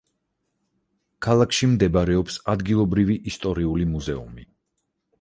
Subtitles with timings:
[1.25, 4.53] ქალაქში მდებარეობს ადგილობრივი ისტორიული მუზეუმი.